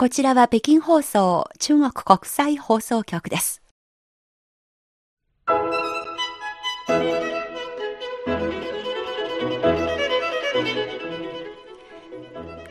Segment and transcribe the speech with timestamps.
[0.00, 3.60] こちらは北京放送中国国際放送局です。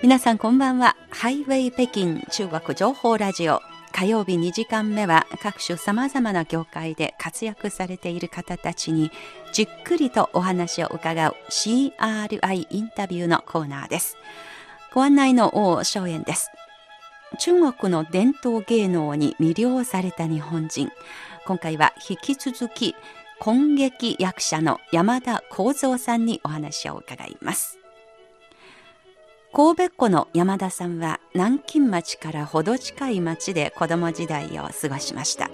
[0.01, 0.95] 皆さんこんばんは。
[1.11, 3.61] ハイウェイ北京中国情報ラジオ。
[3.91, 9.11] 火曜日2時間目は各種様々な業界で活躍されている方たちに
[9.53, 14.17] じっくりとお話を伺う CRI インタビューのコーナーです。
[14.95, 16.49] ご案内の王正円です。
[17.37, 20.89] 中国の伝統芸能に魅了された日本人。
[21.45, 22.95] 今回は引き続き、
[23.45, 27.77] 根劇役者の山田幸三さんにお話を伺います。
[29.53, 35.49] 神戸っ子の山田さんは南京町からほど近い町で子供時代を過ごしました。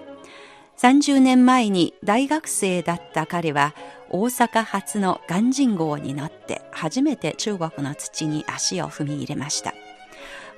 [0.78, 3.74] 30年前に大学生だった彼は
[4.10, 9.74] 大阪発の鑑真号に乗って初めて中国の土に足を踏み入れました。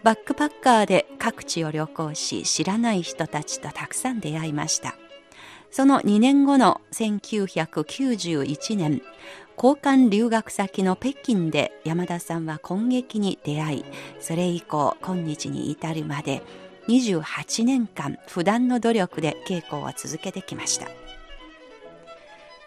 [0.03, 4.95] バックパッカーで各地を旅行し知らない人たちとたくさん出会いました。
[5.71, 9.01] その2年後の1991年
[9.57, 13.85] 交換留学先の北京で山田さんは今劇に出会い
[14.19, 16.41] それ以降今日に至るまで
[16.87, 20.87] 28年間不断の努力で稽古を続けてきました。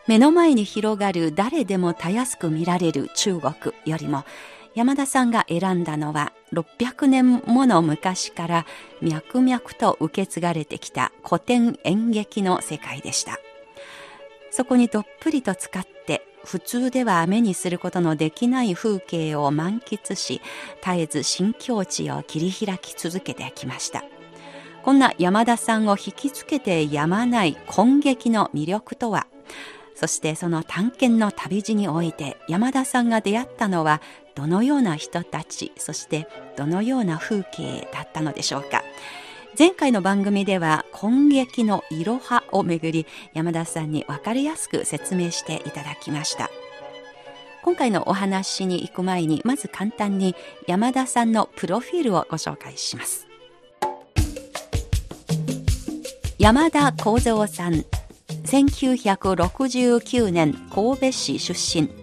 [0.06, 4.24] 目の前に広がる誰でもたやすく見られる中国よりも
[4.74, 8.66] 山田さんが選んだのは600年もの昔から
[9.00, 13.38] 脈々と受け継がれてきた古典演劇の世界でした。
[14.50, 20.40] そこにどっぷりと使って普通では目にすることのできない風景を満喫し
[20.82, 24.04] 絶えず新境地を切り開き続けてきました。
[24.82, 29.26] こんな山田さんを引きつけてやまない根劇の魅力とは
[29.94, 34.00] そしてその探検の旅路において山田さんが出会ったのは
[34.40, 38.82] どのような人たちそしてどのような風景だったのでしょうか。
[39.58, 46.50] 前回の番組では今劇のいろはをめぐり山田さんに分かりやすく説明していただきました。
[47.62, 50.34] 今回のお話に行く前にまず簡単に
[50.66, 53.26] 山田さんのプロフィールをご紹介します。
[56.38, 57.84] 山田幸三さん
[58.46, 61.99] 1969年神戸市出身。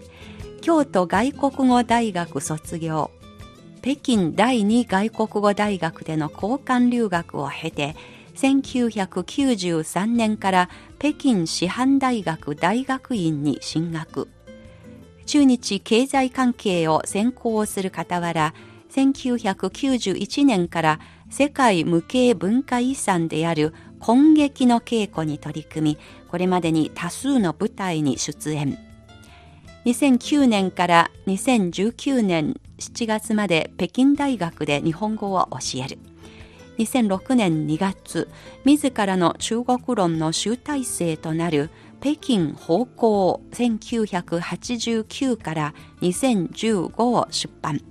[0.67, 3.09] 京都外国語大学卒業。
[3.81, 7.95] 北京第二外国語大学での交換留学を経て
[8.35, 10.69] 1993年から
[10.99, 14.27] 北京師範大学大学院に進学。
[15.25, 18.53] 中日経済関係を専攻する傍ら
[18.91, 20.99] 1991年から
[21.29, 23.73] 世界無形文化遺産である
[24.05, 25.97] 根劇の稽古に取り組み
[26.27, 28.86] これまでに多数の舞台に出演。
[29.87, 35.97] 2009年から2019年7月まで北京大学で日本語を教える
[36.77, 38.27] 2006年2月
[38.65, 41.69] 自らの中国論の集大成となる
[42.01, 47.81] 北京方向1989から2015を出版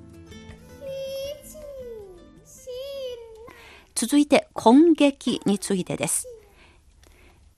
[3.95, 6.36] 続いて根劇についてです。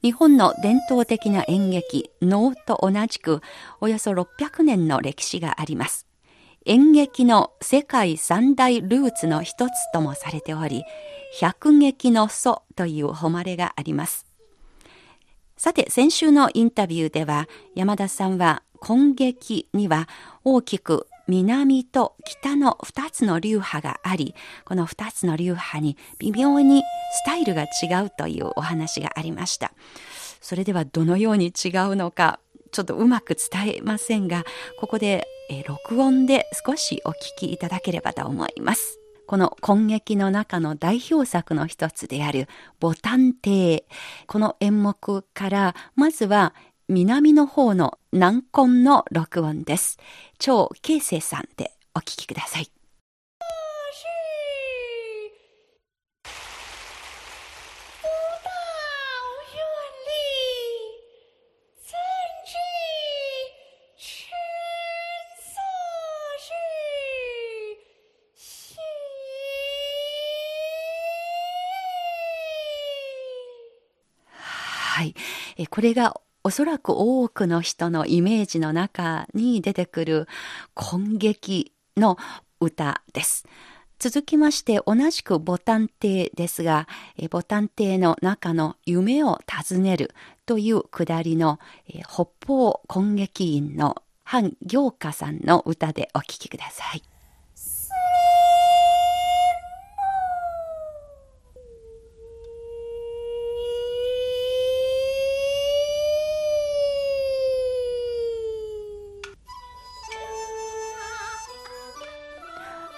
[0.03, 3.41] 日本の伝統的な演劇、能と同じく
[3.81, 6.06] およそ600年の歴史があります。
[6.66, 10.84] 演劇の世界三大ルーツの一つともされており、
[11.41, 14.26] 百劇の祖という誉れがあります。
[15.56, 20.09] さて、先週のインタビューでは、山田さんは根劇には
[20.44, 24.34] 大きく南と北の2つの流派があり、
[24.65, 29.72] この2つの流派に微妙にスタイルが違うというお話がありました。
[30.41, 32.41] それではどのように違うのか、
[32.72, 34.44] ちょっとうまく伝えませんが、
[34.81, 39.00] ここで、え録音で少しお聞きいただければと思います。
[39.27, 42.49] この根劇の中の代表作の一つである
[42.81, 43.87] ボタン亭。
[44.27, 46.55] この演目から、まずは
[46.91, 49.99] 南の方の南根の録音です。
[50.38, 52.71] 超慶生さんでお聞きください。
[74.30, 75.15] はい。
[75.68, 80.28] これがおそらく多くの人のイメージの中に出てくる
[80.76, 82.16] 根劇の
[82.60, 83.46] 歌です。
[83.98, 86.86] 続きまして同じくボタン亭ですが、
[87.30, 90.14] ボタン亭の中の夢を尋ねる
[90.46, 91.58] というくだりの
[92.08, 97.02] 北方根劇院の韓行家さんの歌でお聴きください。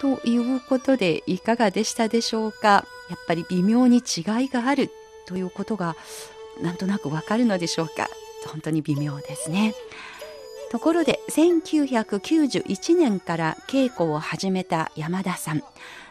[0.01, 2.87] ということでいかがでしたでしょうか？
[3.11, 4.01] やっぱり微妙に違
[4.45, 4.91] いがある
[5.27, 5.95] ということが
[6.63, 8.09] なんとなくわかるのでしょうか？
[8.47, 9.75] 本当に微妙ですね。
[10.71, 15.63] ところで1991年から稽古を始めた山田さん。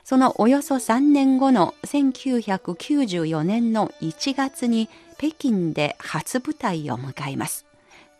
[0.03, 7.65] そのおよそ3年後の1994年の1月に北京で初舞台を迎えます。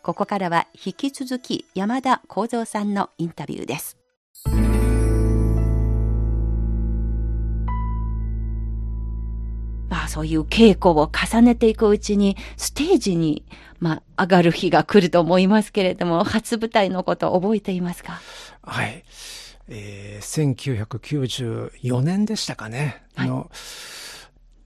[0.02, 3.99] ここからは引き続き山田幸三さんのインタビューです。
[9.90, 13.44] まあそういう稽古を重ねていくうちにステージに
[13.78, 18.20] まあ上がる日が来ると思いますけれども初舞台のことを覚えていますか？
[18.62, 19.04] はい。
[19.68, 20.54] えー、
[21.78, 23.02] 1994年でしたかね。
[23.14, 23.50] はい、の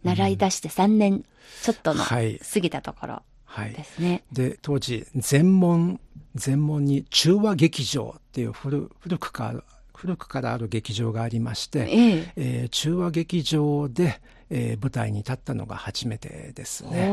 [0.02, 1.24] 習い出して3年
[1.62, 2.20] ちょっとの過
[2.60, 3.22] ぎたところ
[3.56, 4.10] ですね。
[4.10, 6.00] はい、で、当時、全門、
[6.34, 9.62] 全門に中和劇場っていう古古くから、
[9.94, 14.20] 古くからある劇場がありまして、えええー、中和劇場で、
[14.50, 17.08] えー、舞台に立ったのが初めてですね。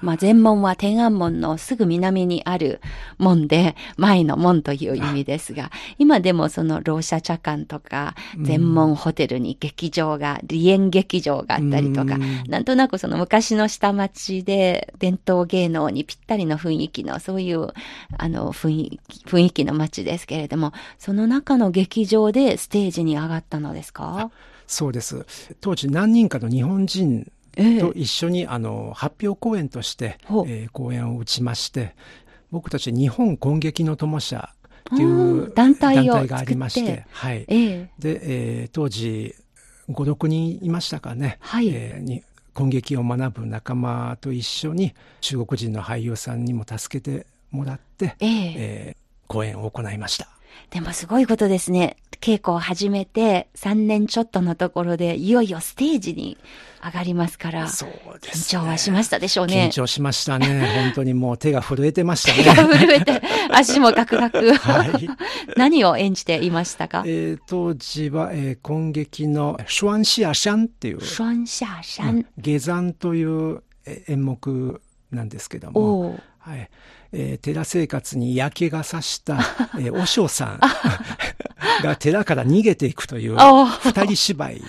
[0.00, 2.80] まあ、全門は天安門のすぐ南にある
[3.18, 12.44] 門で、前の門という意味ですが、今でもその老社茶館とか、全門ホテルに劇場が、梨園劇場があったりとか、ん。
[12.48, 17.68] なんとなくその昔の下町で伝統芸能にぴったりの雰囲気の、そういう、
[18.16, 24.30] あの、雰囲気、雰囲気の街ですけれども、その中の劇場でステージに上がったのですか？
[24.70, 25.26] そうです。
[25.60, 27.30] 当時何人かの日本人
[27.80, 31.96] と一緒に、あの発表公演として、えー、公演を打ちまして
[32.52, 34.50] 僕たち日本根劇の友社
[34.94, 38.20] っていう団体がありまして、はい、えー、で、
[38.62, 39.34] えー、当時
[39.88, 41.68] 56人いましたかね、はい。
[41.68, 42.22] えー、に
[42.56, 50.28] 根劇を学ぶ仲間と一緒に中国人の俳優さんにも助けてもらって、えー、えー、公演を行いました。
[50.70, 51.96] でもすごいことですね。
[52.20, 56.36] 稽古を始めて3年ちょっとのところで、いよいよステージに
[56.84, 57.90] 上がりますから、そう
[58.20, 59.70] です、ね、緊張はしましたでしょうね。
[59.72, 60.68] 緊張しましたね。
[60.84, 62.44] 本当にもう手が震えてましたね。
[62.44, 64.52] 手が震えて、 足もガクガク。
[64.54, 65.08] はい、
[65.56, 67.04] 何を演じていましたか？
[67.06, 71.00] えー、当時は、えー、今劇のシュワンシアシャンっていう。
[71.00, 72.26] シュワンシアシャン。
[72.36, 73.62] 下山という
[74.08, 76.20] 演目なんですけども。
[76.38, 76.68] はい。
[77.12, 79.38] えー、寺生活に嫌気がさした、
[79.78, 80.60] えー、和尚さん
[81.82, 84.62] が寺から逃げていくという二人芝居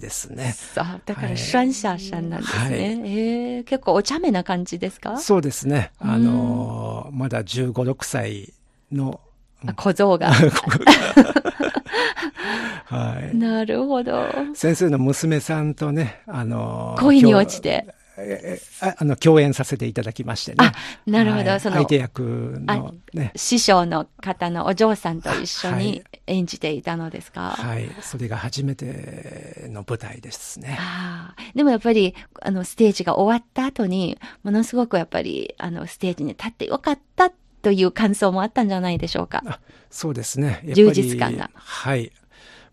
[0.00, 0.54] ですね。
[0.76, 2.60] あだからシャンシャシャンなんですね。
[2.64, 5.18] はい、えー、結構お茶目な感じですか？
[5.18, 5.92] そうですね。
[5.98, 8.52] あのー、まだ15、6歳
[8.90, 9.20] の
[9.76, 10.32] 小僧が。
[12.86, 13.36] はい。
[13.36, 14.28] なるほど。
[14.54, 17.86] 先生の娘さんとね、あのー、恋に落ちて。
[18.16, 20.56] えああの共演させていただきましてね。
[20.60, 20.72] あ
[21.06, 22.22] なるほど、はい、その相手役
[22.60, 27.50] の、ね、師匠の方のお嬢さんと一緒に演じていたのですか？
[27.50, 30.76] はい、それが初めての舞台ですね。
[30.80, 37.32] あでもやっぱりあのステージが終わった後にものすごくやっぱりあのステージに立ってよかった
[37.62, 39.60] という感想もあったんじゃないでしょうか？
[39.90, 40.62] そうですね。
[40.74, 41.50] 充実感が。
[41.54, 42.12] はい。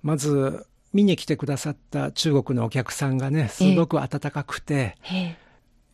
[0.03, 4.97] まず見に来てくださった中国のお客さんがね、すごく温かくて、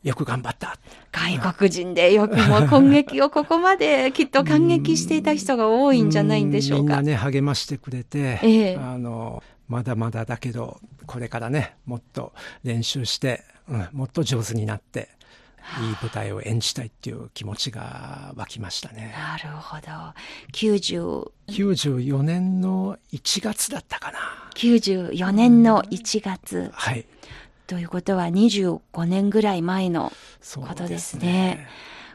[0.03, 0.77] よく頑張った。
[1.11, 6.83] 外国人でよくも今劇をここまできっと感激していた人が多いんじゃないんでしょうか。
[6.83, 15.09] みんなね、励ましてくれて、ええ、あの、まだまだだけど、これからね、もっと練習して、うん、もっと上手になって、
[15.81, 19.13] いい舞台を演じたいっていう気持ちが湧きましたね。
[19.17, 19.87] なるほど。
[20.53, 24.19] 90 94年の1月だったかな。
[24.55, 26.57] 94年の1月。
[26.57, 27.05] うん、はい。
[27.67, 30.13] ということは25年ぐらい前の
[30.55, 31.19] ことですね。
[31.19, 31.67] すね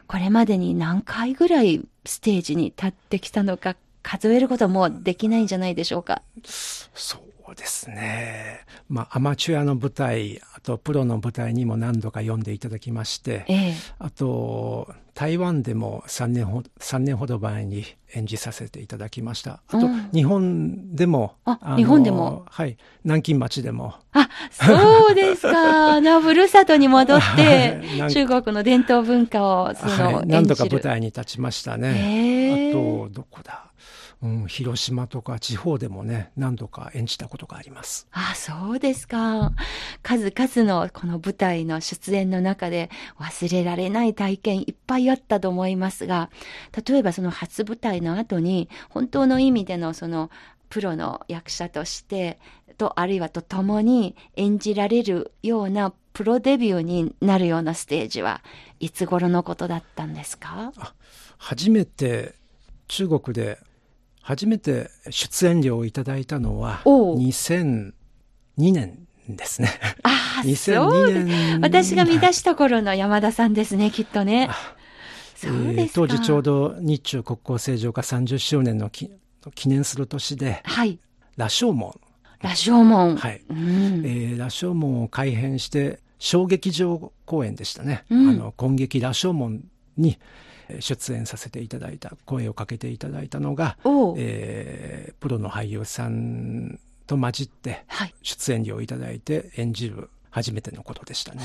[0.07, 6.21] これまでに何回ぐらいステージに立ってきたのか数えることもできないんじゃないでしょうか。
[6.43, 7.19] そ
[7.51, 8.65] うですね。
[8.89, 19.61] まあ、アマチュアの舞台、あとプロの舞台にも何度か読んでいただきまして、ええ、あと、台湾でも3年ほ3年ほど前に演じさせていただきました。
[19.67, 22.45] あと、うん、日本でも、あ日本でも？
[22.49, 23.95] はい、南京町でも。
[24.13, 25.99] あ、そうですか。
[26.01, 32.71] な、ふるさとに戻って、中国の伝統文化を、その、はい、何度か舞台に立ちましたね。
[32.71, 33.65] あと、どこだ？
[34.23, 38.07] うん、広島とか地方でもね、何度か演じたことがあります。
[38.13, 39.51] あ、そうですか。
[40.01, 42.89] 数々のこの舞台の出演の中で
[43.19, 46.29] 忘れられない体験いっぱいあったと思いますが、
[46.87, 50.31] 例えばその初舞台の後に、本当の意味でのその
[50.69, 52.39] プロの役者として、
[52.77, 58.41] と、あるいはと共に演じられるようなプロデビューになるようなステージは
[58.79, 60.71] いつ頃のことだったんですか？
[61.37, 62.35] 初めて
[62.87, 63.59] 中国で
[64.23, 67.91] 初めて出演料をいただいたのは、2002
[68.57, 69.69] 年ですね。
[70.03, 71.61] ああ、 2002年。
[71.61, 74.49] 私が見出した頃の山田さんですね、きっとね。
[75.35, 79.11] そうです当時ちょうど日中国交正常化30周年の記
[79.65, 80.99] 念する年で、はい、
[81.35, 81.99] 羅生門。
[82.41, 83.17] 羅生門。
[83.17, 83.41] はい。
[83.49, 83.57] うん、
[84.05, 88.05] えー、羅生門を改編して、小劇場公演でしたね。
[88.09, 89.65] うん、あの、今劇羅生門
[89.97, 90.17] に、
[90.79, 93.77] 出演させていただいた声をかけていただいたのが、
[94.17, 97.85] えー、プロの俳優さんと混じって
[98.21, 101.41] 出演料をいただいて演じる初めてのことでしたね。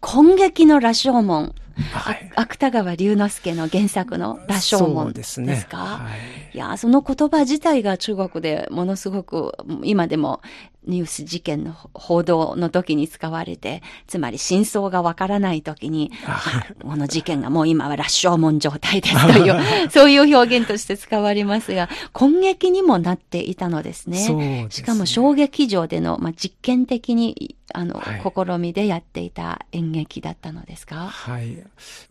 [0.00, 1.54] 今劇の羅生門。
[1.92, 5.66] はい、芥川龍之介の原作の羅生門ですかですね。
[5.70, 6.08] は
[6.54, 9.52] い、いや、その言葉自体が中国でものすごく
[9.82, 10.40] 今でも
[10.86, 16.12] ニュース事件の報道の時に使われて、つまり真相がわからない時に、
[16.82, 19.56] この事件がもう今は羅生門状態ですという、
[19.90, 24.28] そういう表現として使われますが、今劇にもなっていたのですね。
[24.34, 24.66] ね。
[24.70, 31.08] しかも小劇場での、まあ、実験的にあの、はい、試みでやっていた演劇だったのですか？
[31.08, 31.62] はい。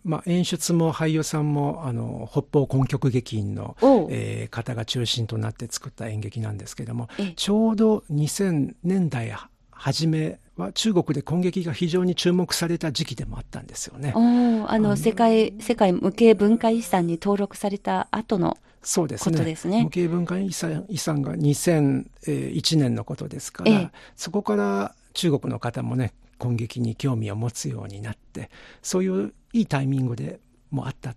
[0.03, 3.75] まあ、演出も俳優さんも、あの、北方根曲劇院の、
[4.10, 9.31] えー、方が中心となって作った演劇なんですけども、ちょうど2000年代
[9.72, 14.13] 初めは中国で今劇が非常に注目された時期でもあったんですよね。
[14.15, 19.43] あの世界世界無形文化遺産に登録された後のそうですね。
[19.43, 28.50] ですね無形文化遺産遺産が2001年のことですから、ええ、そこから中国の方もね今劇に興味を持つようになって
[28.81, 30.39] そういういいタイミングで
[30.72, 31.15] もあった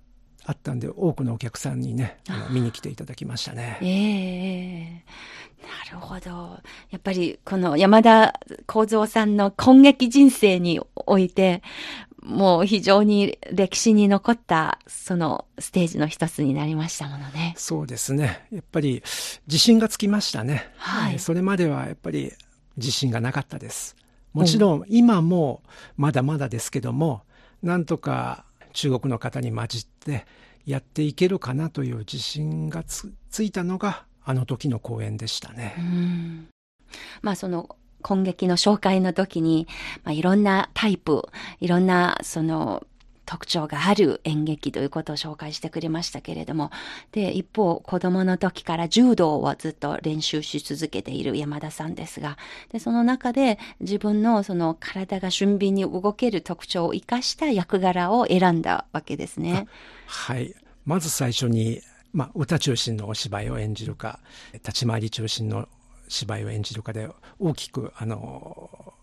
[0.49, 2.17] あったんで多くのお客さんにね
[2.51, 3.79] 見に来ていただきましたね。
[3.83, 6.59] ええー、なるほど。
[6.91, 11.63] やっぱりこの山田幸三さんの今劇人生において
[12.23, 17.53] もう非常に歴史に残ったそのステージの一つになりましたものね。
[17.59, 18.47] そうですね。
[18.51, 19.03] やっぱり
[19.47, 20.73] 自信がつきましたね。
[20.79, 21.19] はい。
[21.19, 22.33] それまではやっぱり
[22.79, 23.97] 自信がなかったです。
[24.33, 25.63] もちろん今も
[25.99, 27.21] まだまだですけども、
[27.63, 28.47] なんとか
[28.79, 30.25] 中国の方に混じって
[30.65, 35.75] やっていけるかなという自信がつついたのがあの時の公演でしたね。
[37.21, 39.67] まあその今劇の紹介の時に、
[40.05, 42.87] まあ、いろんなタイプ、いろんなその
[43.29, 46.71] 特徴がある演劇ということを紹介してくれましたけれども、
[47.13, 52.39] で、一方、子供の時から柔道をずっと練習し続けている山田さんですが、
[52.73, 59.67] で、その中で自分のその体が俊敏に動ける特徴を生かした役柄を選んだわけですね。
[60.07, 60.55] はい。
[60.87, 61.83] まず最初に、
[62.15, 64.21] まあ、歌中心のお芝居を演じるか、
[64.55, 65.69] 立ち回り中心の
[66.09, 68.95] 芝居を演じるかで大きく、あの、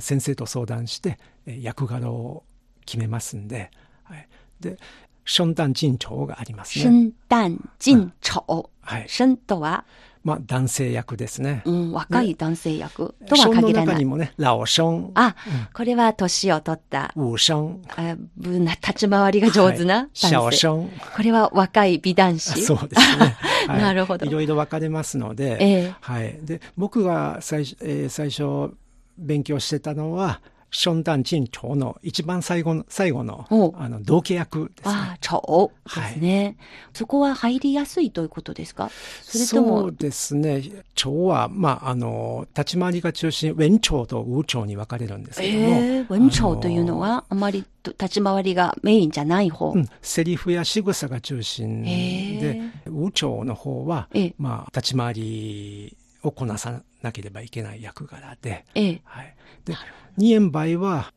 [0.00, 2.42] 先生と相談して役柄を
[2.88, 3.70] 決めますんで、
[4.04, 4.26] はい、
[4.60, 4.78] で
[5.26, 6.84] 春旦陣長がありますね。
[6.84, 8.70] 春旦陣長。
[8.80, 9.06] はい。
[9.08, 9.84] 春とは？
[10.24, 11.62] まあ、男性役ですね。
[11.66, 13.72] うん、若い男性役とは限らない。
[13.72, 15.10] の中にもね、老春。
[15.14, 17.12] あ、うん、これは年を取った。
[17.14, 17.76] 武春。
[17.96, 20.68] あ立ち回りが上手な男性。
[20.68, 22.60] はい、これは若い美男子。
[22.64, 23.36] そうですね。
[23.68, 24.24] はい、なるほど。
[24.24, 26.38] いろいろ分かれますので、えー、はい。
[26.42, 28.74] で、僕が最,、えー、最初
[29.18, 33.46] 勉強してたのは、ションダンチンチョウの一番最後の、最後の、
[33.78, 34.94] あの、同期役ですね。
[34.94, 36.56] ああ、チョウですね、はい。
[36.92, 38.90] そこは入りやすいということですか？
[39.22, 40.62] それともそうですね。
[40.94, 45.64] チョウは、まあ、あの、立ち回りが中心、ウェンチョウとウーチョウに分かれるんですけども。
[45.68, 49.72] えー、ウェンチョウというのは、あまり立ち回りがメインじゃない方。
[49.72, 59.34] うん、セリフや仕草が中心で、ウーチョウの方は、まあ、立ち回りをこなさなければいけない役柄で、ええ、はい。
[59.64, 59.74] で、
[60.16, 61.12] 二円梅は、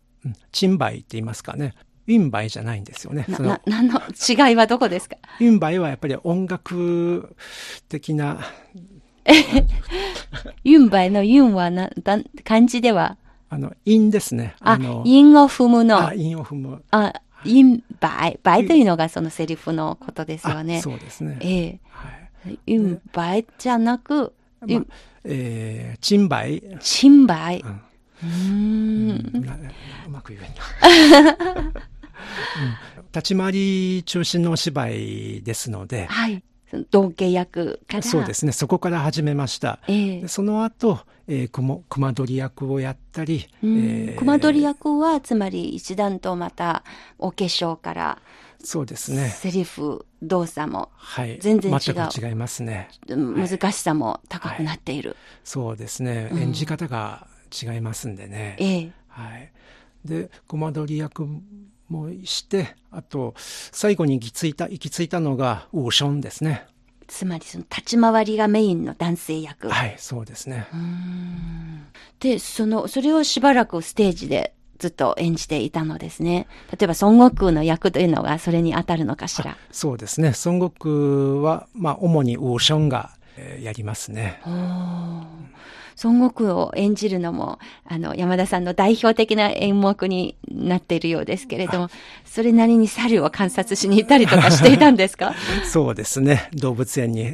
[0.52, 1.74] チン梅って言いますかね。
[2.08, 3.26] ウィンバイじゃないんですよね。
[3.30, 5.16] な、な、何の違いはどこですか？
[5.40, 7.36] ウィンバイはやっぱり音楽
[7.90, 8.40] 的な。
[10.64, 13.18] ユンバイのユンはな、だ漢字では？
[13.50, 14.56] あの、韻ですね。
[14.62, 16.08] あ、韻を踏むの。
[16.08, 16.84] あ、韻を踏む。
[16.92, 17.14] あ、
[17.46, 18.40] 韻バイ。
[18.42, 20.82] バイというのがそのセリフのことですよね。
[20.82, 21.38] そうですね。
[21.42, 22.48] ええー。
[22.48, 22.60] はい。
[22.66, 24.86] 韻バイじゃなく、まあ、
[25.24, 26.64] えー、チンバイ。
[26.80, 27.62] チンバイ。
[27.62, 27.82] うん
[28.24, 29.32] うん、
[30.06, 31.32] うまく言えんな。
[32.98, 36.44] うん、立ち回り中心のお芝居ですので、はい。
[36.90, 38.04] 同系役から。
[38.04, 38.52] そうですね。
[38.52, 39.80] そこから始めました。
[39.88, 43.48] えー、その後、えー、熊熊取役をやったり。
[43.64, 46.84] えー、熊取役は、つまり一段とまた
[47.18, 48.22] お化粧から、
[48.64, 49.30] そうですね。
[49.30, 51.40] セリフ、動作も、はい。
[51.40, 51.80] 全然違う。
[51.80, 52.90] 全く違いますね。
[53.08, 55.12] 難しさも高くなっている。
[55.12, 56.30] はい、そうですね。
[56.34, 58.56] 演じ方が違いますんでね。
[58.60, 58.92] ええ。
[59.08, 59.52] はい。
[60.06, 61.28] で、コマ撮り役
[61.90, 66.66] もして、あと、最後に行き着いた、行き着いたのが、ウーションですね。
[67.08, 69.70] つまりその立ち回りがメインの男性役。
[69.70, 70.66] はい、そうですね。
[72.20, 76.48] で、その、それをしばらくステージでずっと演じていたのですね。
[76.72, 79.56] 例えば孫悟空の役というのがそれに当たるのかしら。
[79.72, 80.34] そうですね。
[80.44, 84.42] 孫悟空は、まあ、主にウーションが、えー、やりますね。
[86.04, 91.90] 孫悟空を演じるのも、あの、山田さんの代表的な演目になっているようですけれども、
[92.26, 95.36] それなりに猿を観察しに行ったりとかしていたんですか？
[95.64, 96.50] そうですね。
[96.54, 97.32] 動物園に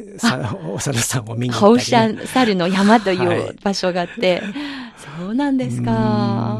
[0.73, 1.59] お猿さんを見に行ったり、ね。
[1.59, 4.53] ハウシャン猿の山という場所があって、はい、
[4.97, 6.59] そうなんですか。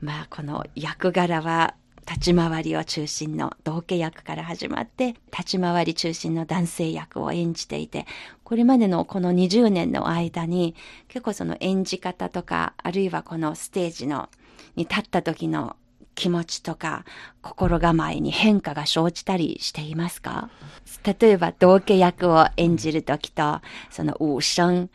[0.00, 1.74] まあ、この役柄は、
[2.06, 8.06] 立ち回りを中心の道家役から始まって、立ち回り中心の男性役を演じていて、
[8.42, 10.74] これまでのこの20年の間に、
[11.08, 14.28] 結構その演じ方とか、あるいはこのステージの、
[14.76, 15.76] に立った時の
[16.14, 17.04] 気持ちとか
[17.42, 20.50] 心構えに変化が生じたりしていますか？
[21.04, 24.90] 例えば道家役を演じるときと、そのウーション、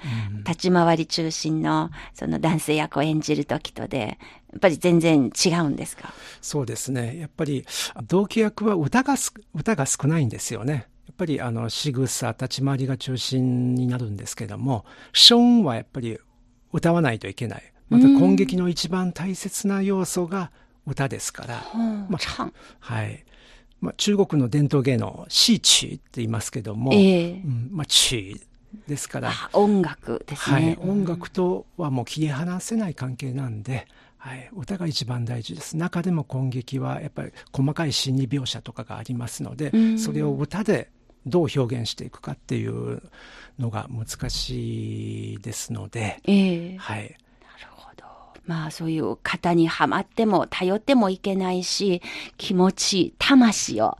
[0.47, 4.17] 立ち回り中心のその男性役を演じるときとで、
[4.51, 6.11] やっぱり全然違うんですか？
[6.41, 7.17] そうですね。
[7.19, 7.65] やっぱり
[8.07, 9.15] 道家役は歌が
[9.53, 10.88] 歌が少ないんですよね。
[11.05, 16.17] やっぱりあの仕草、立ち回りが中心になるんですけども、ショーンはやっぱり
[16.71, 17.73] 歌わないといけない。
[17.89, 20.51] また攻撃の一番大切な要素が
[20.89, 21.63] 歌ですから、
[22.10, 23.25] まあ、はい。
[23.81, 29.31] まあ、中国の伝統芸能、シーチーって言いますけども、えー、うん、まあ、チーですから。
[29.53, 30.55] 音楽ですね。
[30.55, 30.77] はい。
[30.81, 35.77] 音楽とはもう切り離せない関係なんで、はい、歌が一番大事です。
[35.77, 40.89] 中でも攻撃はやっぱり細かい心理描写とかがありますので、それを歌で
[41.25, 43.01] どう表現していくかっていう
[43.58, 47.15] のが難しいですので、えー、はい。
[48.46, 52.01] まあそういう型にはまっても頼ってもいけないし、
[52.38, 53.97] 気持ち、魂を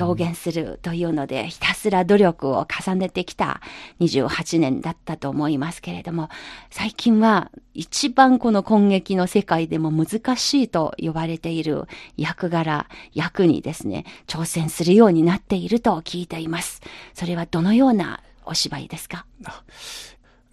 [0.00, 3.60] 表現するというので、ひたすら努力を重ねてきた
[4.00, 6.28] 28年だったと思いますけれども、
[6.70, 16.80] 最近は一番この攻撃の世界でも難しいと呼ばれている役柄、役にですね、挑戦するようになっていると聞いています。
[17.14, 19.26] それはどのようなお芝居ですか？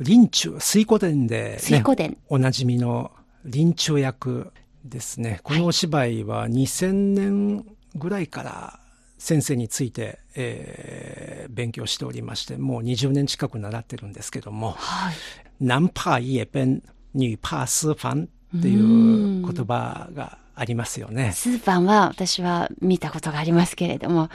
[0.04, 2.18] 林中、水湖伝で、ね、水湖伝。
[2.28, 3.12] おなじみの
[3.46, 4.52] 臨終役
[4.86, 5.40] ですね。
[5.44, 8.80] このお芝居は2000年ぐらいから
[9.18, 15.16] 先生について、えー、勉強しておりまして、もう20年近く習ってるんですけども、はい、
[15.62, 18.28] 男怕夜弁、女怕私飯
[18.58, 21.32] っていう言葉がありますよね。
[21.34, 24.30] スーパンは私は見たことがありますけれども、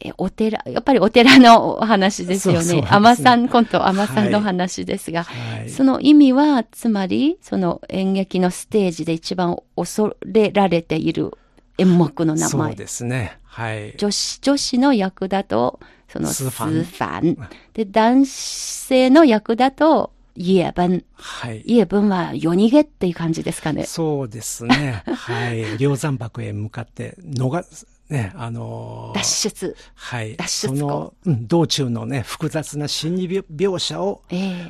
[0.00, 2.86] えお寺、やっぱりお寺のお話ですよね。
[2.88, 11.32] アマ、さん、今度アマさんの話ですが、はい、その意味は、つまり、その演劇のステージで一番恐れられている
[11.78, 12.48] 演目の名前。
[12.48, 13.38] そうですね。
[13.44, 13.94] はい。
[13.96, 17.48] 女子、女子の役だと、そのスーファン。
[17.74, 21.04] で、男性の役だと、夜分。
[21.14, 21.62] はい。
[21.66, 23.84] 夜分は夜逃げっていう感じですかね。
[23.84, 25.02] そうですね。
[25.10, 25.76] はい。
[25.78, 27.64] 梁山泊へ向かって、のが、
[28.08, 29.76] ね、あのー、脱出。
[29.94, 30.36] はい。
[30.36, 34.22] 脱出その、うん、道中のね、複雑な心理描写を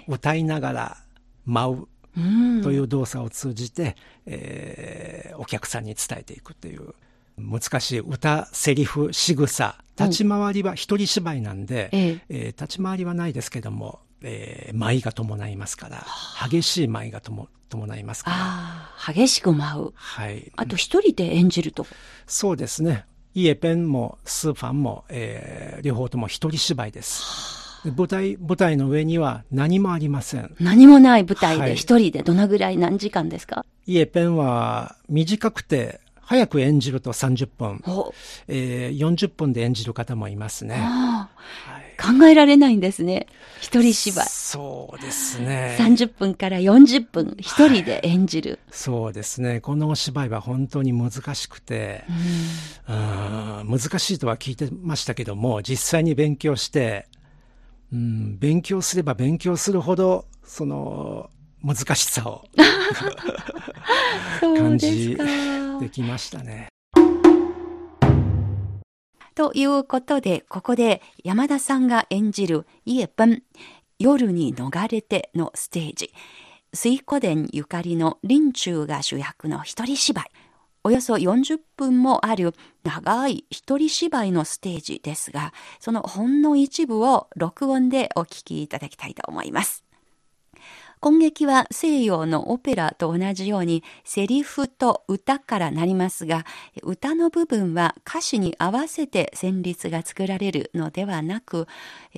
[0.09, 0.97] 歌いながら
[1.45, 1.89] 舞う。
[2.65, 3.95] という動作を通じて、
[4.27, 6.93] えー、お客さんに伝えていくっていう
[7.39, 16.05] 難しい歌、セリフ、仕草、立ち回りは一人芝居なんで、うん、ええー、立ち回りはないですけども、えー、舞が伴いますから、
[16.49, 18.31] 激しい舞がとも伴いますか
[19.07, 19.15] ら。
[19.15, 19.93] 激しく舞う。
[19.95, 20.51] はい。
[20.57, 21.87] あと一人で演じると。
[22.27, 23.07] そうですね。
[23.35, 27.23] イエペンもスーファンも、えー、両方とも一人芝居です。
[27.97, 30.55] 舞台、舞台の上には何もありません。
[30.59, 37.83] 何もない舞台で一人でどのぐらい何時間ですか、はい、イエペンは短くて早く演じると30分、
[38.49, 40.75] えー、40分で演じる方もいますね。
[40.75, 41.29] は
[41.78, 43.27] い、考えられないんですね。
[43.61, 44.27] 一人芝居。
[44.29, 45.77] そうですね。
[45.81, 49.61] 30分から40分一人で演じる、はい、そうですね。
[49.61, 52.05] このお芝居は本当に難しくて、
[52.89, 57.09] うん、難しいとは聞いてましたけども、実際に勉強して、
[57.93, 61.31] うん、勉強すれば勉強するほど、その、
[61.65, 62.45] 難しさを
[64.41, 65.17] 感じ
[65.81, 66.69] できましたね。
[69.39, 73.45] ということで、ここで山田さんが演じるイエプン、
[74.01, 76.13] 夜に逃れてのステージ、
[76.75, 80.31] 水湖伝ゆかりの林中が主役の一人芝居、
[80.83, 89.85] およそ40分もある長い一人芝居のステージですが、そのほんの一部を録音でお聞きいただきたいと思います。
[91.01, 96.45] 今劇は西洋のオペラと同じようにセリフと歌からなりますが、
[96.83, 101.69] 歌の部分は歌詞に合わせて旋律が作られるのではなく、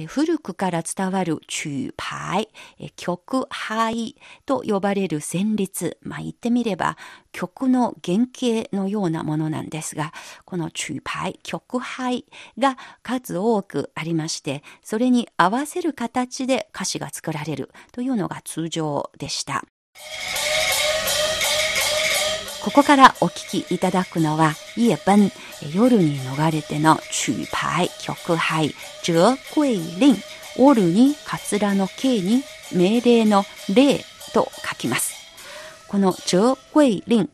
[0.06, 2.48] 古くから伝わる曲牌、
[2.96, 4.16] 曲牌
[4.46, 6.96] と呼ばれる旋律、まあ言ってみれば
[7.32, 10.12] 曲の原型のようなものなんですが、
[10.44, 12.24] この曲牌、曲牌
[12.58, 19.64] が数多くありまして、それに合わせる形で歌詞が作られるというのが通常でした。
[22.62, 25.32] ここからお聞きいただくのは、夜奔、
[25.74, 28.74] 夜に逃れての曲牌、曲牌、
[29.08, 30.16] 折桂令、
[30.58, 35.19] 折に、カツラの刑に、命令の令と書きます。
[35.90, 37.28] この折桂令、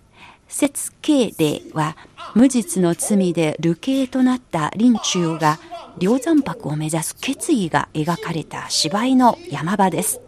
[0.49, 1.95] 節刑令は、
[2.35, 5.59] 無実の罪で流刑となった林中が、
[5.99, 10.23] 梁山泊を目指す決意が描かれた芝居の山場です。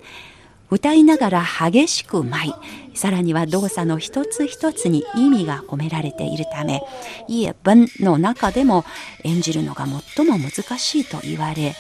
[0.69, 2.55] 歌いながら激しく舞い、
[2.95, 6.83] さらには動作の一つ一つに意味が込められているため、
[7.29, 8.85] イエブンの中でも
[9.25, 11.75] 演じるのが最も難しいと言われ、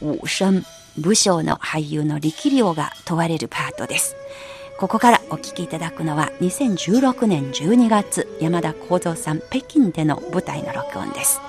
[0.00, 4.16] 武将の俳優の力量が問われるパートです。
[4.82, 11.40] ここからお聴きいただくのは2016年12月山田幸三さん北京での舞台の録音です。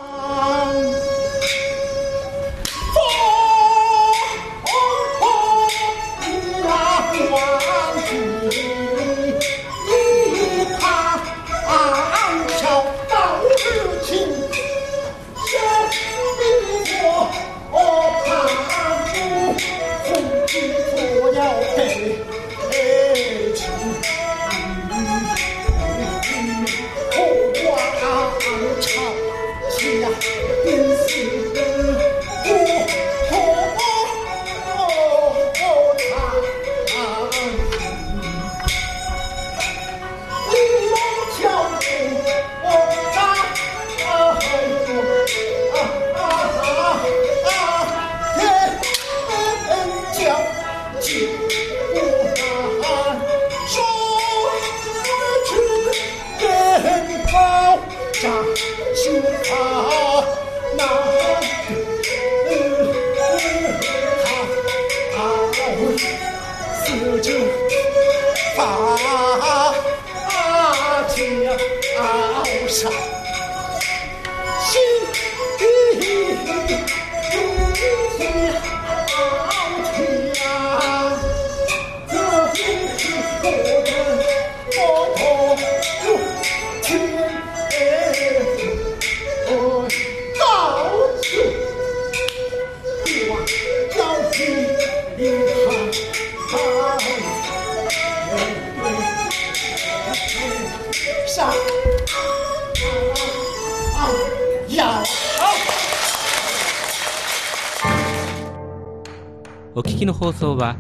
[109.76, 110.78] お聞きの放送は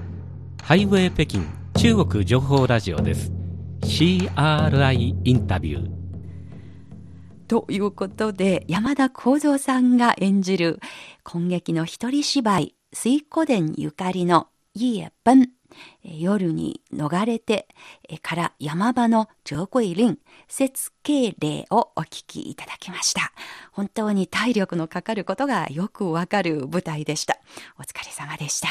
[0.62, 1.39] ハイウェイ北京
[1.79, 3.32] 中国情報ラジオです。
[3.82, 5.89] CRI インタビュー
[7.47, 10.79] ということで山田幸三さんが演じる
[11.23, 15.49] 今劇の一人芝居水湖殿ゆかりのイエ・ブン
[16.03, 17.67] 夜に逃れて
[18.21, 23.31] から山場の上桂林節敬礼をお聞きいただきました。
[23.71, 27.39] 本当に体力のかかることがよくわかる舞台でした。
[27.77, 28.67] お疲れ様でした。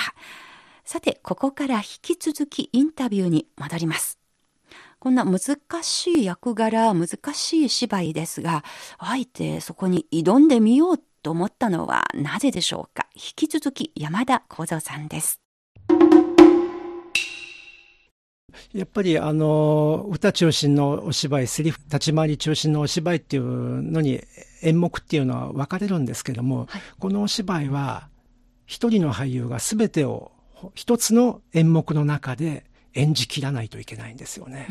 [0.85, 4.19] さて、ここから引き続きインタビューに戻ります。
[4.99, 8.65] こんな難しい役柄、難しい芝居ですが、
[8.99, 13.09] あえてそこに挑んでみようと思ったのはなぜでしょうか？
[13.15, 15.42] 引き続き山田幸三さんです。
[18.73, 24.23] やっぱりあの歌中心のお芝居セリフ立ち回り中心のお芝居っていうのに
[24.63, 28.09] 演目っていうのは分かれるんですけども、はい、このお芝居は
[28.67, 30.33] 一人の俳優が全てを
[30.75, 34.69] 一つの演目の中で演じきらないといけないんですよね。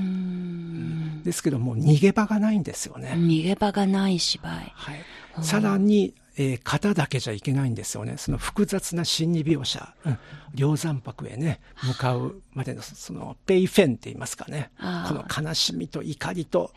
[1.24, 3.14] ですけども逃げ場がないんですよね。
[3.16, 4.72] 逃げ場がない芝居。
[4.74, 5.04] はい。
[5.44, 8.16] さらにえー、型だけじゃいけないんですよね。
[8.18, 10.18] その複雑な心理描写、うん、
[10.56, 14.72] 梁山泊へね、向かうまでの、その、ペイフェンって言いますかね。
[14.78, 16.72] この悲しみと怒りと、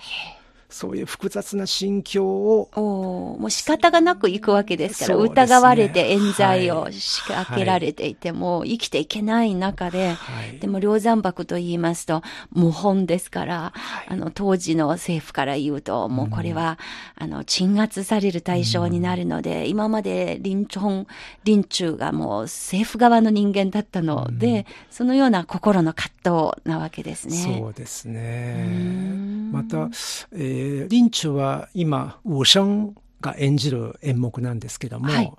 [0.75, 2.69] そういう複雑な心境を。
[2.75, 16.77] おもう仕方がなく行くわけですから、ね、疑われて冤罪を仕掛けられていても、はい、生きていけない中で、はい、でも梁山泊と言いますと、謀反ですから、はい、あの、当時の政府から言うと、もうこれは、
[17.19, 21.07] うん、あの、鎮圧される対象になるので、うん、今まで林中、
[21.47, 27.37] 林中がもう政府側の人間だったので、うん、そのような心の葛藤なわけですね。
[27.37, 29.15] そうですね。
[29.53, 29.89] また、
[30.33, 35.33] えーー、林中は今、武生が演じる演目なんですけども、はい、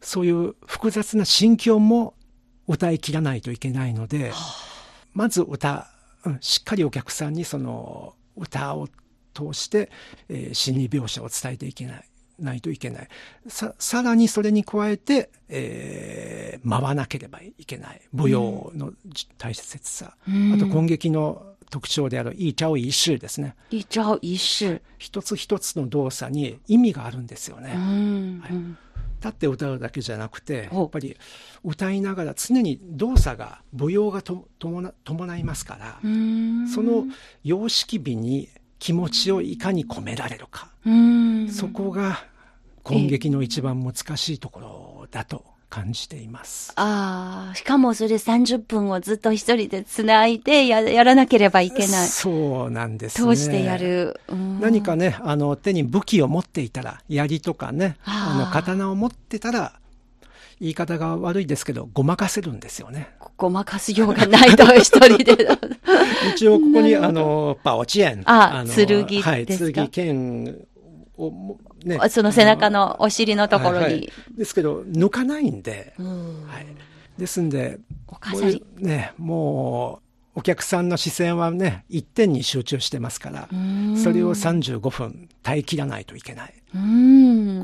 [0.00, 2.14] そういう複雑な心境も
[2.66, 4.32] 歌い切らないといけないので、
[5.12, 5.88] まず歌、
[6.24, 8.88] うん、しっかりお客さんにその歌を
[9.34, 9.90] 通して、
[10.28, 12.04] えー、心理描写を伝えていけない。
[12.38, 13.08] ないといけない。
[13.48, 18.00] さ、さらにそれに加えて、えー、舞わなければいけない。
[18.12, 18.92] 舞踊の
[19.36, 20.16] 大切さ。
[20.26, 23.54] うん、あと、今劇の特徴である一朝一夕ですね。
[23.70, 24.82] 一朝一夕。
[24.98, 27.70] 一つ一つの動作に意味があるんですよね。
[27.70, 28.52] はい、
[29.16, 31.16] 立って歌うだけじゃなくて、やっぱり
[31.64, 37.06] 歌いながら常に動作が舞踊がと伴伴いますから、その
[37.44, 40.70] 様式美に気持ちをいかに込められるか。
[41.50, 42.24] そこが
[42.82, 46.72] 今劇の一番難しいところだと感じています。
[46.74, 52.08] ああ、しかもそれ30分をずっと一人で繋いでややらなければいけない。
[52.08, 53.36] そうなんですね。
[53.36, 54.20] 通してやる。
[54.60, 59.72] 何かね、あの、手に武器を持っていたら、槍とかね、あの、刀を持ってたら、
[60.60, 63.08] 言い方が悪いですけど、ごまかせるんですよね。
[63.36, 65.48] ごまかすようがないと、一人で。
[66.34, 68.22] 一応、ここに、あの、パオチエン。
[68.26, 70.66] あ、剣はい、剣剣
[71.16, 73.82] をね、その背中のお尻のところに。
[73.82, 76.66] はいはい、ですけど、抜かないんで、はい、
[77.18, 77.78] ですんで、
[78.78, 83.48] ね、もう、お客さんの視線はね、一点に集中してますから、
[83.96, 86.54] それを35分耐え切らないといけない。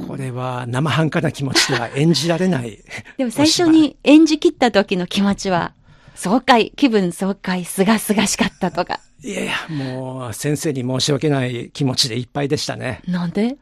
[0.08, 2.78] これは生半可な気持ちでは演じられない。
[3.16, 5.74] でも最初に演じ切った時の気持ちは、
[6.16, 9.00] 爽快、気分爽快、すがすがしかったとか。
[9.22, 13.02] いやいや、もう先生に申し訳ない気持ちでいっぱいでしたね。
[13.06, 13.56] なんで？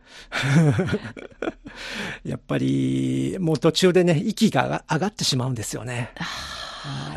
[2.25, 6.11] やっぱり、もう途中でね、息が上がってしまうんですよね。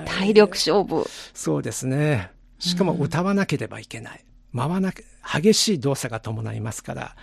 [0.06, 1.06] 体力勝負。
[1.34, 2.32] そうですね。
[2.60, 4.24] しかも歌わなければいけない。
[4.56, 5.04] 回わなき
[5.42, 7.16] 激しい動作が伴いますから、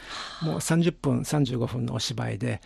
[0.43, 2.61] もう30分、35分のお芝居で、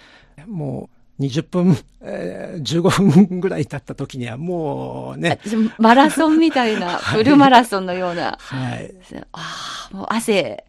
[0.47, 5.41] もう20分、えー、15分ぐらい経った時にはもうね。
[5.79, 8.37] マラソンみたいな、 フルマラソンのような。
[8.41, 8.95] はい。
[9.33, 10.65] ああ、もう汗、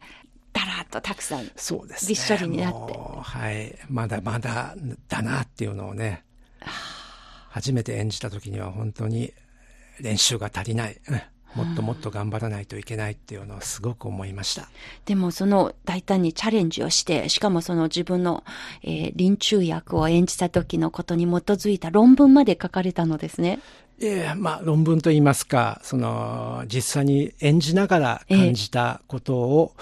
[0.51, 1.49] だらっとたくさん。
[1.55, 2.09] そうですね。
[2.09, 2.93] びっしょりになって。
[3.21, 3.75] はい。
[3.89, 4.75] まだまだ
[5.07, 6.23] だなっていうのをね、
[7.49, 9.33] 初めて演じた時には本当に
[9.99, 10.99] 練習が足りない。
[11.55, 14.69] もっともっと頑張らないといけないっていうのをすごく思いました。
[15.05, 18.43] でもその大胆にチャレンジをして、しかもその自分の、
[18.83, 23.59] えー、臨終役を演じた時のことに基づいた論文まで書かれたのですね。
[24.01, 29.73] ええまあ論文といいますか、その実際に演じながら感じたことを、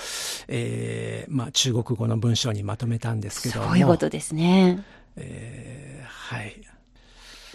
[0.48, 3.68] ええー、まあ中国語の文章にまとめたんですけども。
[3.68, 4.84] そういうことですね。
[5.18, 6.62] ええー、はい。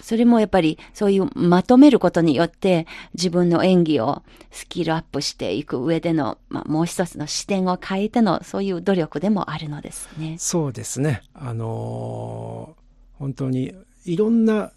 [0.03, 10.37] それもやっぱりそういうまとめることによって自分の演技をスキルアップしていく上での、まあ、もう一つの視点を変えてのそういう努力でもあるのですね。
[10.38, 11.23] そうですね。
[11.33, 14.73] あのー、本当にいろんな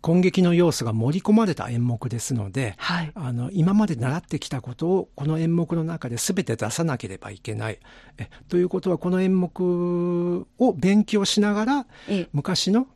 [0.00, 7.78] 攻撃の要素が盛り込まれた演目ですので、はい、あの今まで習ってきたことをこの演目の中で全て出さなければいけない。
[8.18, 11.86] えということはこの演目を勉強しながら
[12.32, 12.86] 昔の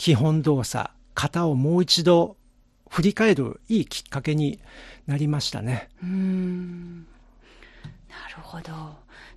[0.00, 2.38] 基本動作、型をもう一度
[2.88, 4.58] 振り返るいいきっかけに
[5.06, 5.90] なりましたね。
[6.02, 7.00] うん。
[7.00, 7.04] な
[8.34, 8.72] るほど。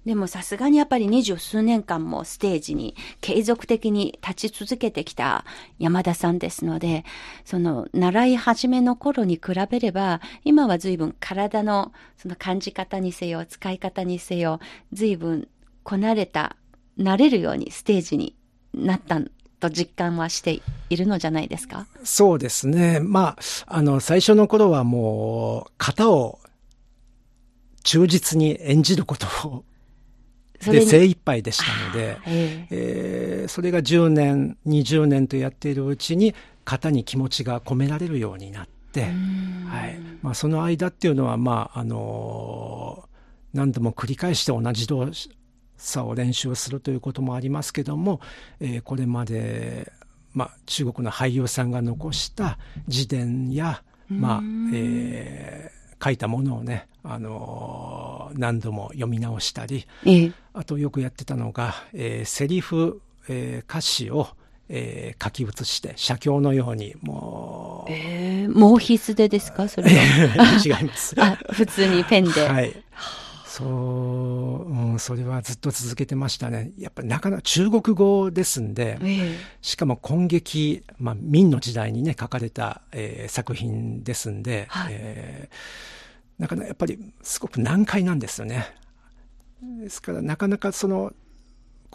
[0.06, 5.44] でもさすがにやっぱり二十数年間もステージに継続的に立ち続けてきた
[5.80, 7.04] 山田さんですので、
[7.44, 14.62] その習い始めの頃に比べれば、今は随分体のその感じ方にせよ、使い方にせよ、
[14.94, 15.50] 随分
[15.84, 16.56] こなれた、
[16.98, 18.38] 慣れるようにステージに
[18.74, 19.30] なったん
[19.64, 21.88] と実感はしているのじゃないですか？
[22.04, 23.00] そうですね。
[23.00, 26.40] まあ、あの、最初の頃はもう、型を
[27.84, 29.64] 忠実に演じることを、
[30.66, 33.44] で精一杯でしたので、ええ。
[33.46, 36.34] ー、それが10年、20年とやっているうちに、
[36.66, 39.08] 型に気持ちが込められるようになって、は
[39.88, 40.00] い。
[40.22, 45.12] まあ、その間っていうのは、まああのー、何度も繰り返して同じ動
[45.78, 48.22] さを練習するということもありますけども、
[48.60, 49.92] えー、これまで、
[50.34, 52.58] まあ、中国の俳優さんが残した
[52.88, 54.42] 自伝や、まあ
[54.74, 64.28] えー、書いたものをね、あの何度も読み直したり、ええ、あとよくやってたのが、えー、セリフ、えー、歌詞を、
[64.70, 67.92] えー、書き写して、写経のように、もう。
[67.92, 69.68] えー、毛筆でですか？
[69.68, 70.62] それは。
[70.66, 71.14] 違います。
[71.22, 72.48] あ、普通にペンで。
[72.48, 72.74] はい。
[73.54, 73.68] そう、
[74.68, 76.72] うん、それはずっと続けてましたね。
[76.76, 88.74] やっぱりなかなか中国語ですんで、えー、しかも今劇、まあ、明の時代にね、書かれた、えー、作品ですんで、はい、えー、なかなかやっぱりすごく難解なんですよね。
[89.62, 91.14] ですからなかなかその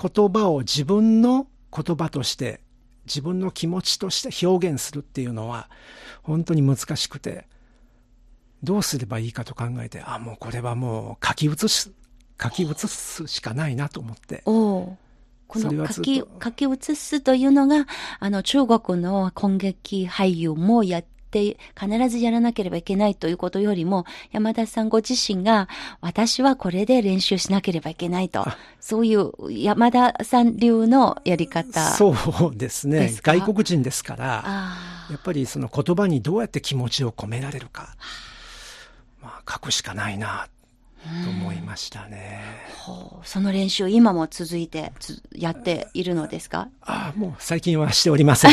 [0.00, 2.60] 言葉を自分の言葉として
[3.06, 5.68] 自分の気持ちとして表現するっていうのは
[6.22, 7.48] 本当に難しくて
[8.62, 11.92] どうすればいいかと考えてあもうこれはもう書き写す
[12.40, 14.42] 書き写すしかないなと思って。
[14.44, 17.86] この書き、書き写すというのが、
[18.20, 25.68] あの、中国の攻撃俳優もやっって必ずやらなければいけないということよりも、山田さんご自身が、
[26.00, 28.44] 私はこれで練習しなければいけないと、
[28.80, 31.80] そういう山田さん流のやり方。
[31.92, 32.14] そ
[32.52, 33.14] うですね。
[33.22, 34.24] 外国人ですから、
[35.10, 37.94] やっぱりその言葉にどうやって気持ちを込められるか、
[39.28, 40.48] まあ、書くしかないな、
[41.22, 42.40] と思いましたね。
[42.78, 44.90] ほうその練習、今も続いて
[45.32, 46.70] やっているのですか？
[46.80, 48.52] ああ、もう最近はしておりません。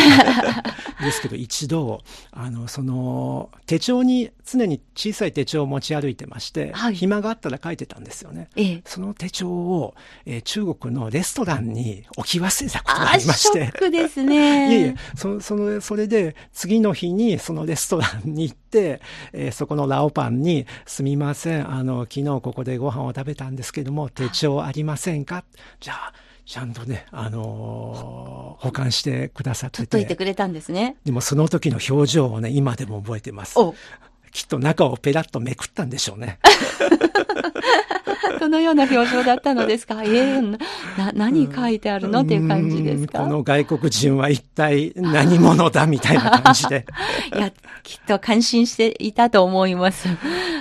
[1.01, 8.49] ですけど、一度、あの、その、手帳に、常に小さい手帳を持ち歩いてまして、はい、暇があったら書いてたんですよね。
[8.55, 13.65] ええ、その手帳を、えー、中国のレストランに置き忘れたことがありまして。
[13.65, 14.71] ショックですね。
[14.71, 19.01] いえいえ、そその、それで、次の日にそのレストランに行って、
[19.33, 25.43] えー、そこのラオパンに、すみません、あの、昨日ここでご飯を食べたんですけども、手帳ありませんか？
[25.79, 26.13] じゃあ、
[26.45, 29.87] ちゃんとね、あのー、保管してくださってて。
[29.87, 30.95] 取っといてくれたんですね。
[31.03, 33.57] でもその時の表情をね、今でも覚えてます。
[34.35, 36.39] きっと中をペラッとめくったんでしょうね。
[38.39, 40.03] どのような表情だったのですか？
[40.03, 40.57] え えー、
[40.97, 43.19] な、何書いてあるのっていう感じですか？
[43.19, 46.85] この外国人は一体何者だみたいな感じで。
[47.35, 47.51] いや、
[47.83, 50.07] きっと感心していたと思います。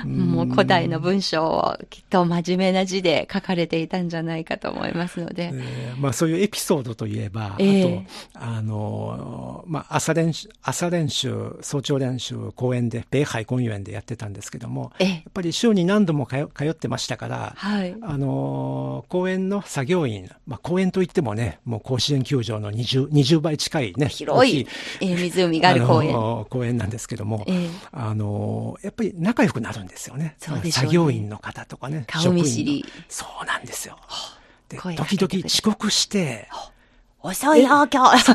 [0.05, 5.51] もう古代の文章をきっと真面目な字で書かれていたんじゃないかと思いますので。
[5.55, 8.03] えー、まあそういうエピソードといえば、えー、
[8.35, 24.67] あと、あの、まあ朝練習、朝練習、早朝練習、公園で、米海公園でやってたんですけども、えー、やっぱり週に何度も通ってましたから、はい、あの、公園の作業員、まあ公園といってもね、もう甲子園球場の 20, 20倍近いね、広い、
[25.01, 26.15] えー、湖がある公園。
[26.49, 30.37] 公園なんですけども、えー、あの、やっぱり仲良くなるんですよね。
[30.63, 32.05] ね作業員の方とかね。
[32.07, 32.85] 顔見知り。
[33.09, 33.99] そうなんですよ。
[34.69, 36.49] で、時々遅刻して、
[37.27, 38.35] 遅いよ、今日。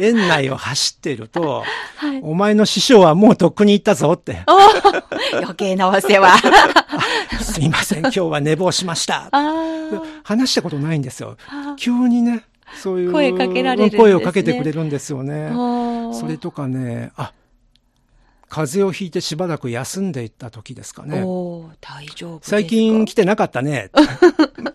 [0.00, 1.62] 園内を走ってると、
[1.96, 4.42] はい、お前の師匠はもうとっくに行ったぞって。
[5.32, 6.36] 余計なお世話。
[7.60, 9.30] すいません、 今日は寝坊しました。
[10.22, 11.36] 話したことないんですよ。
[11.76, 12.44] 急にね、
[12.82, 15.50] そういう声かけられる、ね、声をかけてくれるんですよね。
[16.14, 17.32] それとかね、あ、
[18.48, 21.22] 風邪をひいてしばらく休んでいった時ですかね。
[21.24, 23.90] お大丈夫最近来てなかったね。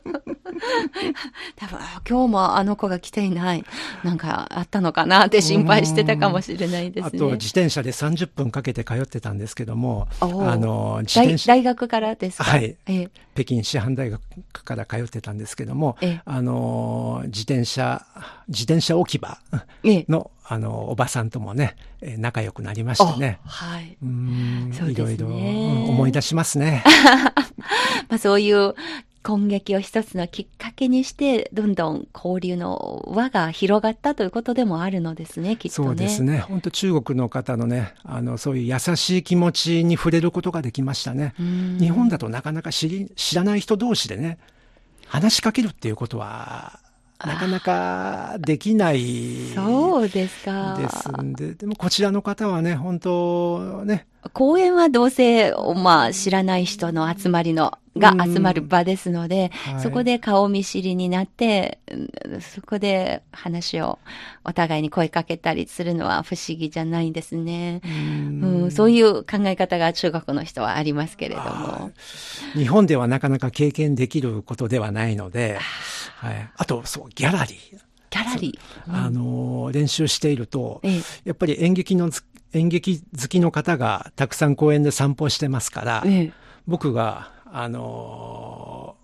[1.55, 3.63] 多分、今日もあの子が来ていない。
[4.03, 7.11] なんかあったのかなって心配してたかもしれないですね。
[7.13, 11.47] あと、自転車で30分かけて通ってたんですけども、あの、自転車。
[11.53, 12.43] 大学からですか？
[12.43, 14.21] はい、え北京師範大学
[14.63, 18.05] から通ってたんですけども、あの、自転車、
[18.47, 19.37] 自転車置き場
[19.83, 21.75] の、あの、おばさんともね、
[22.17, 23.39] 仲良くなりましてね。
[23.45, 23.97] はい。
[24.01, 26.83] うん、ね、いろいろ思い出しますね。
[28.07, 28.73] まあそういう
[29.25, 35.87] 攻撃を一つのきっかけにして、どんどん交流の輪が広がったということでもあるのですね、きっとね。
[35.87, 36.39] そうですね。
[36.41, 41.33] 本当中国の方のね、あの、そういう優しい気持ちに触れることができましたね。
[41.79, 44.37] 日本だとなかなか知り、知らない人同士でね、
[45.07, 46.79] 話しかけるっていうことは、
[47.23, 49.53] なかなかできない。
[49.55, 50.77] そうですか。
[50.77, 54.05] ですんで、でもこちらの方はね、本当ね。
[54.33, 61.79] 公園はどうせ、まあ、知らない人の集まりの、が集まる場ですので、はい、そこで顔見知りになって、
[62.41, 63.99] そこで話を
[64.43, 67.81] お互いに声かけたりするのは不思議じゃないんですね。
[67.85, 67.87] う
[68.67, 71.91] んそういう考え方が中国の人はありますけれども。
[72.53, 75.57] 日本ではなかなか経験できることではないので、
[76.17, 77.57] はい、あと、そう、ギャラリー。
[78.09, 78.91] ギャラリー、う。
[78.91, 82.09] ん、あの、練習していると、ええ、やっぱり演劇の、
[82.53, 86.31] 演劇好きの方がたくさん公園で散歩してますから、え、
[86.67, 88.97] 僕が、あの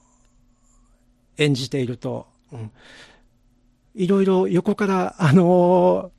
[1.37, 2.71] 演じていると、うん、
[3.95, 6.11] いろいろ横から、あの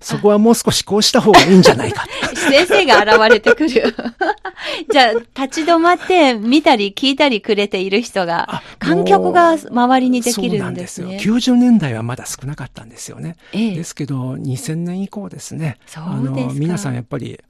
[0.00, 2.06] そこはもう少しこうした方がいいんじゃないか。
[2.34, 3.68] 先生が現れてくる。
[4.90, 5.12] じゃあ、
[5.44, 11.04] 立ち止まって見たり聞いたりくれている人が、観客が周りにできるんですね。
[11.04, 11.54] そうなんですよ。
[11.54, 13.36] 90年代はまだ少なかったんですよね。
[13.52, 15.78] ええ、ですけど、2000年以降ですね。
[15.86, 16.52] そうですか。
[16.54, 17.40] 皆さんやっぱり、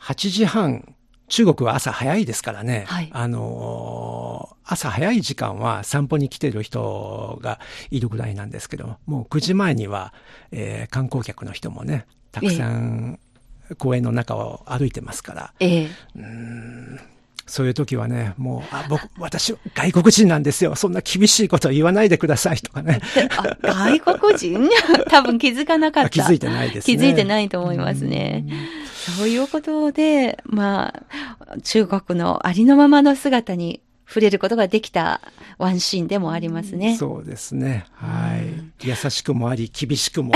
[0.00, 0.94] 8時半、
[1.28, 3.38] 中国は朝早いですからね、はい、あの
[4.64, 7.60] 朝早い時間は散歩に来てる人が
[7.90, 10.14] いるぐらいなんですけど、もう9時前には、
[10.52, 13.18] えー、観光客の人もね、たくさん
[13.78, 17.00] 公園の中を歩いてますから、ええ、うん
[17.46, 20.74] そういう時はね、もう、あ、僕、私、外国人なんですよ。
[20.76, 23.00] そんな厳しいこと言わないでくださいとかね。
[23.62, 24.68] 外国人？
[25.10, 26.10] 多分気づかなかった。
[26.10, 26.96] 気づいてないですね。
[26.96, 28.46] 気づいてないと思いますね。
[29.18, 30.94] そういうことで、ま
[31.48, 35.20] あ、中国のありのままの姿に触れることができた
[35.58, 36.96] ワンシーンでもありますね。
[36.96, 37.86] そうですね。
[37.92, 38.86] はい。
[38.86, 40.32] 優しくもあり、厳しくも。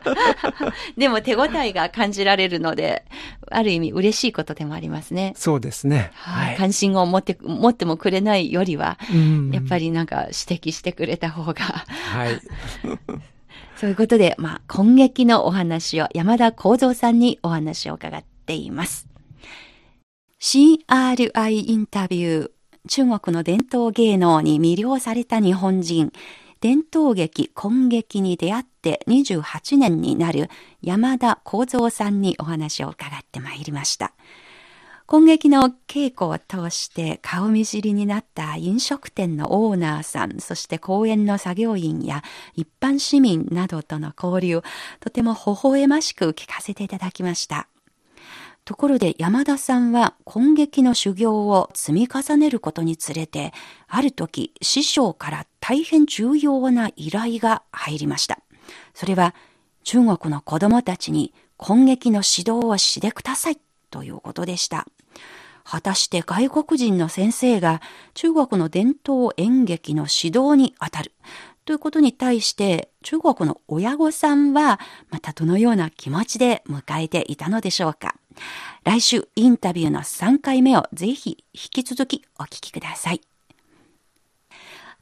[0.96, 3.04] でも手応えが感じられるので、
[3.50, 5.32] ある意味嬉しいことでもありますね。
[5.36, 6.10] そうですね。
[6.14, 6.56] はい。
[6.56, 8.98] 関心を持って、持ってもくれないよりは、
[9.50, 11.54] やっぱりなんか指摘してくれた方が。
[11.54, 12.40] はい。
[13.76, 19.08] そういうことで、まあ、今劇のお話を山田幸三さんにお話を伺っています。
[20.40, 22.53] CRI インタビュー。
[22.86, 26.12] 中国の伝統芸能に魅了された日本人。
[26.60, 30.50] 伝統劇、今劇に出会って28年になる
[30.82, 34.12] 山田幸三さんにお話を伺ってまいりました。
[35.06, 42.22] 今劇の稽古を通して顔見知りになった飲食店のオーナーさん、そして公園の作業員や
[42.54, 44.62] 一般市民などとの交流、
[45.00, 47.68] とても微笑ましく聞かせていただきました。
[48.64, 53.52] ところで山田さんは今劇の修行を積み重ねることにつれて、
[53.88, 58.38] ある時師匠から大変重要な依頼が入りました。
[58.94, 59.34] それは
[59.82, 63.58] 中国の子供たちに今劇の指導をしてください
[63.90, 64.86] ということでした。
[65.62, 67.80] 果たして外国人の先生が
[68.14, 71.12] 中国の伝統演劇の指導にあたる
[71.64, 74.78] ということに対して中国の親御さんは
[75.10, 78.16] またどのような気持ちで迎えていたのでしょうか
[78.84, 83.20] 来週インタビューの3回目をぜひ引き続きお聞きください。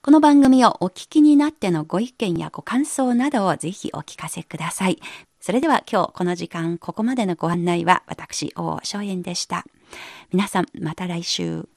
[0.05, 4.99] この番組をお聞きになってのご意見やご感想などをぜひお聞かせください。
[5.41, 9.65] それでは今日この時間ここまでのご案内は私、大正円でした。
[10.33, 11.72] 皆さんまた来週。